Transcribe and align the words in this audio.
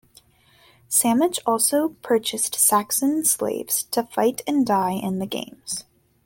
Symmachus 0.89 1.37
also 1.45 1.89
purchased 2.01 2.55
Saxon 2.55 3.23
slaves 3.23 3.83
to 3.91 4.01
fight 4.01 4.41
and 4.47 4.65
die 4.65 4.93
in 4.93 5.19
the 5.19 5.27
games. 5.27 5.83